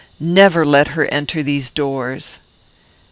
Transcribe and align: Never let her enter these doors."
Never 0.19 0.65
let 0.65 0.87
her 0.97 1.05
enter 1.11 1.43
these 1.43 1.69
doors." 1.69 2.39